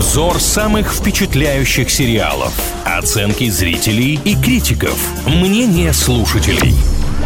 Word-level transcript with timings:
Обзор 0.00 0.40
самых 0.40 0.94
впечатляющих 0.94 1.90
сериалов. 1.90 2.54
Оценки 2.86 3.50
зрителей 3.50 4.18
и 4.24 4.34
критиков. 4.34 4.98
Мнение 5.26 5.92
слушателей. 5.92 6.74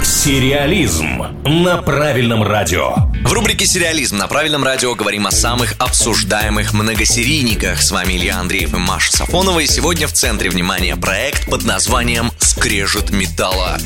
Сериализм 0.03 1.23
на 1.45 1.81
правильном 1.83 2.43
радио. 2.43 2.97
В 3.25 3.33
рубрике 3.33 3.65
«Сериализм» 3.65 4.17
на 4.17 4.27
правильном 4.27 4.65
радио 4.65 4.97
говорим 4.97 5.29
о 5.29 5.31
самых 5.31 5.77
обсуждаемых 5.79 6.73
многосерийниках. 6.73 7.81
С 7.81 7.93
вами 7.93 8.15
Илья 8.15 8.41
Андреев 8.41 8.75
и 8.75 8.77
Маша 8.77 9.13
Сафонова. 9.13 9.61
И 9.61 9.69
сегодня 9.69 10.09
в 10.09 10.13
центре 10.13 10.51
внимания 10.51 10.97
проект 10.97 11.49
под 11.49 11.65
названием 11.65 12.33
«Скрежет 12.39 13.11
металла». 13.11 13.79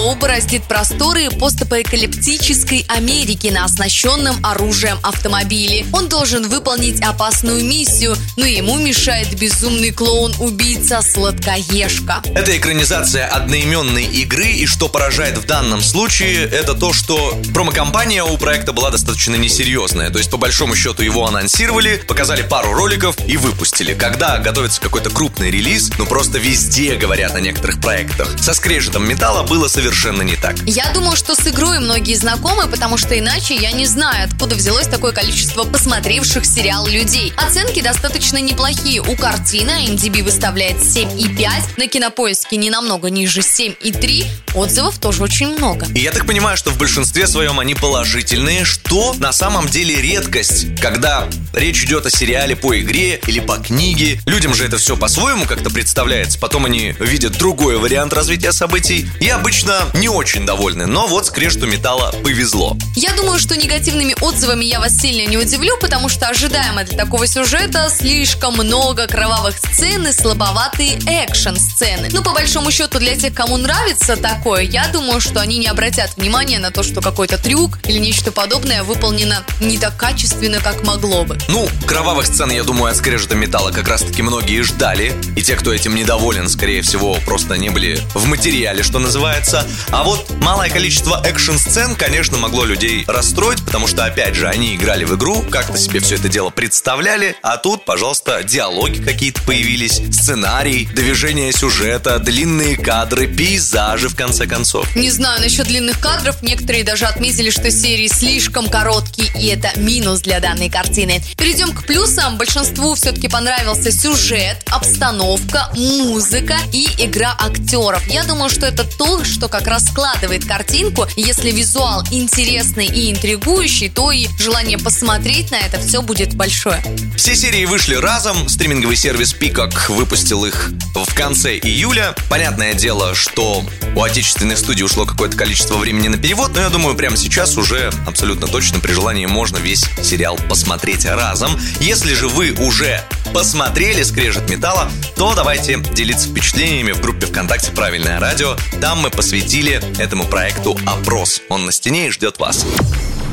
Доу 0.00 0.14
бороздит 0.14 0.62
просторы 0.62 1.28
постапокалиптической 1.30 2.86
Америки 2.88 3.48
на 3.48 3.66
оснащенном 3.66 4.42
оружием 4.42 4.96
автомобиле. 5.02 5.84
Он 5.92 6.08
должен 6.08 6.48
выполнить 6.48 7.02
опасную 7.02 7.62
миссию, 7.62 8.16
но 8.36 8.46
ему 8.46 8.78
мешает 8.78 9.38
безумный 9.38 9.90
клоун-убийца 9.90 11.02
Сладкоежка. 11.02 12.22
Это 12.34 12.56
экранизация 12.56 13.26
одноименной 13.26 14.04
игры, 14.04 14.46
и 14.46 14.64
что 14.64 14.88
поражает 14.88 15.36
в 15.36 15.44
данном 15.44 15.82
случае, 15.82 16.46
это 16.46 16.72
то, 16.72 16.94
что 16.94 17.38
промокомпания 17.52 18.24
у 18.24 18.38
проекта 18.38 18.72
была 18.72 18.90
достаточно 18.90 19.34
несерьезная. 19.34 20.08
То 20.08 20.16
есть, 20.16 20.30
по 20.30 20.38
большому 20.38 20.76
счету, 20.76 21.02
его 21.02 21.26
анонсировали, 21.26 22.02
показали 22.08 22.40
пару 22.40 22.72
роликов 22.72 23.16
и 23.26 23.36
выпустили. 23.36 23.92
Когда 23.92 24.38
готовится 24.38 24.80
какой-то 24.80 25.10
крупный 25.10 25.50
релиз, 25.50 25.90
ну 25.98 26.06
просто 26.06 26.38
везде 26.38 26.96
говорят 26.96 27.34
о 27.34 27.40
некоторых 27.42 27.82
проектах. 27.82 28.30
Со 28.40 28.54
скрежетом 28.54 29.06
металла 29.06 29.42
было 29.42 29.68
совершенно 29.68 29.89
не 30.22 30.36
так. 30.36 30.56
Я 30.66 30.90
думаю, 30.92 31.16
что 31.16 31.34
с 31.34 31.46
игрой 31.46 31.78
многие 31.78 32.14
знакомы, 32.14 32.66
потому 32.68 32.96
что 32.96 33.18
иначе 33.18 33.54
я 33.54 33.72
не 33.72 33.86
знаю, 33.86 34.28
откуда 34.28 34.54
взялось 34.54 34.86
такое 34.86 35.12
количество 35.12 35.64
посмотревших 35.64 36.44
сериал 36.44 36.86
людей. 36.86 37.32
Оценки 37.36 37.80
достаточно 37.80 38.38
неплохие. 38.38 39.00
У 39.00 39.16
картины 39.16 39.86
MDB 39.88 40.22
выставляет 40.22 40.76
7,5, 40.76 41.48
на 41.76 41.86
кинопоиске 41.86 42.56
не 42.56 42.70
намного 42.70 43.10
ниже 43.10 43.40
7,3, 43.40 44.26
отзывов 44.54 44.98
тоже 44.98 45.22
очень 45.22 45.56
много. 45.56 45.86
И 45.94 46.00
я 46.00 46.12
так 46.12 46.26
понимаю, 46.26 46.56
что 46.56 46.70
в 46.70 46.78
большинстве 46.78 47.26
своем 47.26 47.58
они 47.60 47.74
положительные, 47.74 48.64
что 48.64 49.14
на 49.14 49.32
самом 49.32 49.68
деле 49.68 50.00
редкость, 50.00 50.80
когда 50.80 51.28
речь 51.52 51.84
идет 51.84 52.06
о 52.06 52.10
сериале 52.10 52.56
по 52.56 52.78
игре 52.78 53.20
или 53.26 53.40
по 53.40 53.56
книге. 53.56 54.20
Людям 54.26 54.54
же 54.54 54.64
это 54.64 54.78
все 54.78 54.96
по-своему 54.96 55.46
как-то 55.46 55.70
представляется. 55.70 56.38
Потом 56.38 56.66
они 56.66 56.94
видят 56.98 57.38
другой 57.38 57.78
вариант 57.78 58.12
развития 58.12 58.52
событий. 58.52 59.08
И 59.20 59.28
обычно 59.28 59.80
не 59.94 60.08
очень 60.08 60.46
довольны, 60.46 60.86
но 60.86 61.06
вот 61.06 61.26
скрежету 61.26 61.66
металла 61.66 62.14
повезло. 62.22 62.76
Я 62.96 63.12
думаю, 63.14 63.38
что 63.38 63.56
негативными 63.56 64.14
отзывами 64.20 64.64
я 64.64 64.80
вас 64.80 64.96
сильно 64.98 65.28
не 65.28 65.36
удивлю, 65.36 65.76
потому 65.80 66.08
что 66.08 66.26
ожидаемо 66.26 66.84
для 66.84 66.96
такого 66.96 67.26
сюжета 67.26 67.88
слишком 67.90 68.54
много 68.54 69.06
кровавых 69.06 69.56
сцен 69.58 70.06
и 70.06 70.12
слабоватые 70.12 70.98
экшн-сцены. 71.06 72.08
Ну, 72.12 72.22
по 72.22 72.32
большому 72.32 72.70
счету, 72.70 72.98
для 72.98 73.16
тех, 73.16 73.34
кому 73.34 73.56
нравится 73.56 74.16
такое, 74.16 74.62
я 74.62 74.88
думаю, 74.88 75.20
что 75.20 75.40
они 75.40 75.58
не 75.58 75.66
обратят 75.66 76.16
внимания 76.16 76.58
на 76.58 76.70
то, 76.70 76.82
что 76.82 77.00
какой-то 77.00 77.38
трюк 77.38 77.78
или 77.86 77.98
нечто 77.98 78.32
подобное 78.32 78.82
выполнено 78.82 79.44
не 79.60 79.78
так 79.78 79.96
качественно, 79.96 80.60
как 80.60 80.84
могло 80.84 81.24
бы. 81.24 81.38
Ну, 81.48 81.68
кровавых 81.86 82.26
сцен, 82.26 82.50
я 82.50 82.62
думаю, 82.62 82.92
от 82.92 82.96
скрежета 82.96 83.34
металла 83.34 83.72
как 83.72 83.88
раз-таки 83.88 84.22
многие 84.22 84.62
ждали. 84.62 85.12
И 85.36 85.42
те, 85.42 85.56
кто 85.56 85.72
этим 85.72 85.94
недоволен, 85.94 86.48
скорее 86.48 86.82
всего, 86.82 87.16
просто 87.24 87.54
не 87.56 87.70
были 87.70 88.00
в 88.14 88.26
материале, 88.26 88.82
что 88.82 88.98
называется. 88.98 89.66
А 89.90 90.04
вот 90.04 90.30
малое 90.40 90.70
количество 90.70 91.20
экшн-сцен, 91.24 91.96
конечно, 91.96 92.38
могло 92.38 92.64
людей 92.64 93.04
расстроить, 93.06 93.64
потому 93.64 93.86
что, 93.86 94.04
опять 94.04 94.34
же, 94.34 94.48
они 94.48 94.76
играли 94.76 95.04
в 95.04 95.16
игру, 95.16 95.42
как-то 95.50 95.78
себе 95.78 96.00
все 96.00 96.16
это 96.16 96.28
дело 96.28 96.50
представляли, 96.50 97.36
а 97.42 97.56
тут, 97.56 97.84
пожалуйста, 97.84 98.42
диалоги 98.44 99.02
какие-то 99.02 99.42
появились, 99.42 100.00
сценарий, 100.12 100.86
движение 100.86 101.52
сюжета, 101.52 102.18
длинные 102.18 102.76
кадры, 102.76 103.26
пейзажи, 103.26 104.08
в 104.08 104.16
конце 104.16 104.46
концов. 104.46 104.94
Не 104.94 105.10
знаю 105.10 105.40
насчет 105.40 105.66
длинных 105.66 106.00
кадров, 106.00 106.42
некоторые 106.42 106.84
даже 106.84 107.06
отметили, 107.06 107.50
что 107.50 107.70
серии 107.70 108.08
слишком 108.08 108.68
короткие, 108.68 109.30
и 109.38 109.46
это 109.48 109.70
минус 109.78 110.20
для 110.20 110.40
данной 110.40 110.70
картины. 110.70 111.22
Перейдем 111.36 111.72
к 111.72 111.84
плюсам. 111.84 112.38
Большинству 112.38 112.94
все-таки 112.94 113.28
понравился 113.28 113.92
сюжет, 113.92 114.64
обстановка, 114.70 115.70
музыка 115.74 116.56
и 116.72 116.86
игра 116.98 117.36
актеров. 117.38 118.06
Я 118.06 118.24
думаю, 118.24 118.48
что 118.50 118.66
это 118.66 118.84
то, 118.84 119.10
то, 119.10 119.24
что 119.24 119.48
как 119.48 119.66
раз 119.66 119.86
складывает 119.86 120.44
картинку. 120.44 121.04
Если 121.16 121.50
визуал 121.50 122.04
интересный 122.12 122.86
и 122.86 123.10
интригующий, 123.10 123.88
то 123.88 124.12
и 124.12 124.28
желание 124.38 124.78
посмотреть 124.78 125.50
на 125.50 125.56
это 125.56 125.80
все 125.80 126.00
будет 126.00 126.34
большое. 126.34 126.80
Все 127.16 127.34
серии 127.34 127.64
вышли 127.64 127.96
разом. 127.96 128.48
Стриминговый 128.48 128.94
сервис 128.94 129.34
Peacock 129.34 129.92
выпустил 129.92 130.44
их 130.44 130.70
в 130.94 131.14
конце 131.14 131.58
июля. 131.58 132.14
Понятное 132.28 132.74
дело, 132.74 133.16
что 133.16 133.64
у 133.96 134.02
отечественных 134.02 134.58
студий 134.58 134.84
ушло 134.84 135.04
какое-то 135.06 135.36
количество 135.36 135.74
времени 135.74 136.06
на 136.06 136.16
перевод, 136.16 136.52
но 136.54 136.60
я 136.60 136.68
думаю, 136.68 136.94
прямо 136.94 137.16
сейчас 137.16 137.56
уже 137.56 137.92
абсолютно 138.06 138.46
точно 138.46 138.78
при 138.78 138.92
желании 138.92 139.26
можно 139.26 139.56
весь 139.56 139.84
сериал 140.04 140.38
посмотреть 140.48 141.04
разом. 141.20 141.56
Если 141.80 142.14
же 142.14 142.28
вы 142.28 142.52
уже 142.52 143.02
посмотрели 143.34 144.02
«Скрежет 144.02 144.48
металла», 144.48 144.90
то 145.16 145.34
давайте 145.34 145.78
делиться 145.94 146.28
впечатлениями 146.28 146.92
в 146.92 147.00
группе 147.00 147.26
ВКонтакте 147.26 147.70
«Правильное 147.72 148.18
радио». 148.18 148.56
Там 148.80 149.00
мы 149.00 149.10
посвятили 149.10 149.82
этому 150.00 150.24
проекту 150.24 150.78
опрос. 150.86 151.42
Он 151.48 151.66
на 151.66 151.72
стене 151.72 152.08
и 152.08 152.10
ждет 152.10 152.38
вас. 152.38 152.66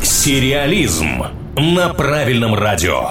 Сериализм 0.03 1.23
на 1.55 1.93
правильном 1.93 2.53
радио. 2.53 3.07